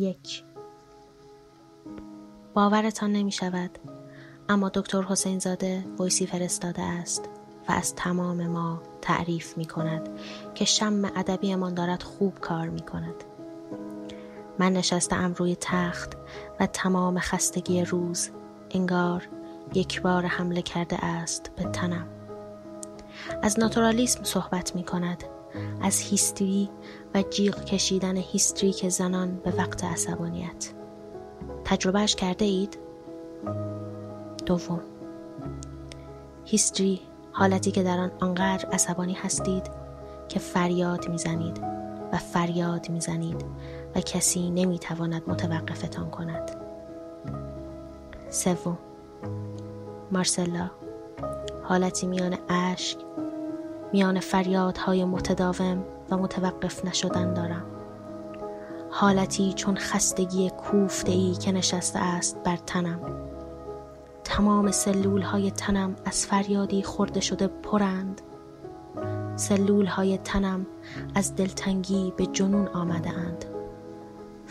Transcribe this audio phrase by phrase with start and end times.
[0.00, 0.44] یک.
[2.54, 3.78] باورتان نمی شود
[4.48, 7.28] اما دکتر حسین زاده ویسی فرستاده است
[7.68, 10.08] و از تمام ما تعریف می کند
[10.54, 13.24] که شم ادبیمان دارد خوب کار می کند
[14.58, 16.12] من نشستم روی تخت
[16.60, 18.30] و تمام خستگی روز
[18.70, 19.28] انگار
[19.74, 22.06] یک بار حمله کرده است به تنم.
[23.42, 25.24] از ناتورالیسم صحبت می کند
[25.82, 26.70] از هیستری
[27.14, 30.72] و جیغ کشیدن هیستریک زنان به وقت عصبانیت.
[31.64, 32.78] تجربهش کرده اید؟
[34.46, 34.80] دوم.
[36.44, 37.00] هیستری
[37.32, 39.70] حالتی که در آن آنقدر عصبانی هستید
[40.28, 41.58] که فریاد می‌زنید
[42.12, 43.44] و فریاد می‌زنید
[43.94, 46.50] و کسی نمی‌تواند متوقفتان کند.
[48.30, 48.78] سوم.
[50.12, 50.70] مارسلا
[51.62, 52.98] حالتی میان اشک
[53.92, 57.66] میان فریادهای متداوم و متوقف نشدن دارم.
[58.90, 63.00] حالتی چون خستگی کوفته ای که نشسته است بر تنم.
[64.24, 68.20] تمام سلول های تنم از فریادی خورده شده پرند.
[69.36, 70.66] سلول های تنم
[71.14, 73.44] از دلتنگی به جنون آمده اند.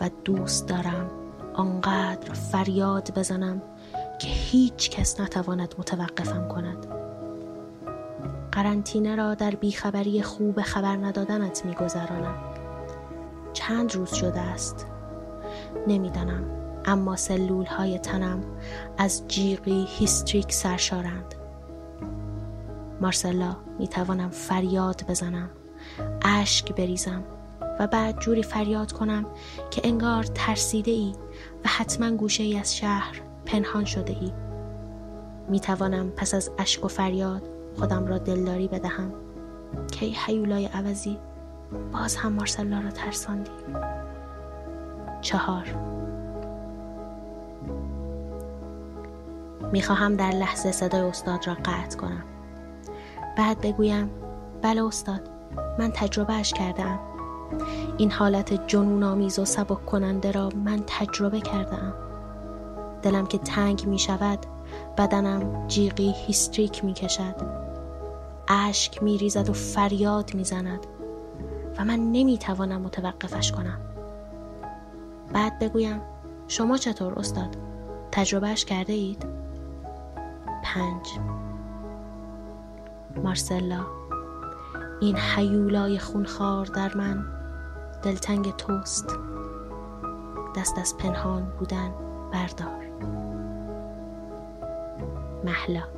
[0.00, 1.10] و دوست دارم
[1.54, 3.62] آنقدر فریاد بزنم
[4.18, 6.97] که هیچ کس نتواند متوقفم کند.
[8.58, 12.34] قرنطینه را در بیخبری خوب خبر ندادنت میگذرانم.
[13.52, 14.86] چند روز شده است.
[15.88, 16.44] نمی‌دانم
[16.84, 18.40] اما سلول های تنم
[18.98, 21.34] از جیغی هیستریک سرشارند.
[23.00, 25.50] مارسلا می توانم فریاد بزنم.
[26.22, 27.22] اشک بریزم
[27.80, 29.26] و بعد جوری فریاد کنم
[29.70, 31.12] که انگار ترسیده ای
[31.64, 34.32] و حتما گوشه ای از شهر پنهان شده ای
[35.48, 39.12] می توانم پس از اشک و فریاد خودم را دلداری بدهم.
[39.90, 41.18] کی حیولای عوضی
[41.92, 43.50] باز هم مارسلا را ترساندی.
[45.20, 45.64] چهار.
[49.72, 52.24] می‌خواهم در لحظه صدای استاد را قطع کنم.
[53.36, 54.10] بعد بگویم
[54.62, 55.20] بله استاد
[55.78, 56.98] من تجربهش کردم
[57.98, 61.94] این حالت جنون آمیز و سبک کننده را من تجربه کردم
[63.02, 64.38] دلم که تنگ می شود
[64.98, 67.67] بدنم جیغی هیستریک می کشد
[68.48, 70.86] اشک می ریزد و فریاد می زند
[71.78, 73.80] و من نمی توانم متوقفش کنم.
[75.32, 76.00] بعد بگویم
[76.48, 77.56] شما چطور استاد؟
[78.12, 79.26] تجربهش کرده اید؟
[80.64, 81.08] پنج.
[83.16, 83.86] مارسلا
[85.00, 87.24] این حیولای خونخوار در من
[88.02, 89.16] دلتنگ توست.
[90.56, 91.90] دست از پنهان بودن
[92.32, 92.84] بردار.
[95.44, 95.97] محلا.